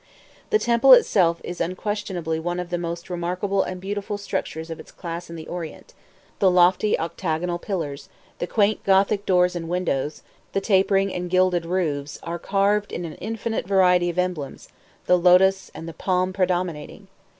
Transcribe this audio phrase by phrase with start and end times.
[0.49, 4.91] The temple itself is unquestionably one of the most remarkable and beautiful structures of its
[4.91, 5.93] class in the Orient;
[6.39, 8.09] the lofty octagonal pillars,
[8.39, 13.13] the quaint Gothic doors and windows, the tapering and gilded roofs, are carved in an
[13.17, 14.69] infinite variety of emblems,
[15.05, 17.07] the lotos and the palm predominating.